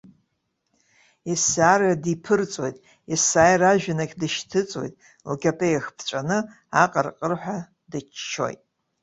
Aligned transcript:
Есааира 1.31 1.91
диԥырҵуеит, 2.03 2.77
есааира 3.13 3.67
ажәҩнахь 3.69 4.15
дышьҭыҵуеит, 4.19 4.95
лкьатеиах 5.31 5.85
ԥҵәаны, 5.97 6.37
аҟырҟырҳәа 6.83 7.57
дыччоит. 7.91 8.61